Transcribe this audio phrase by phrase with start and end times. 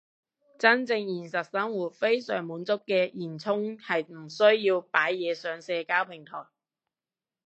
[0.57, 6.45] 真正現實生活非常滿足嘅現充係唔需要擺嘢上社交平台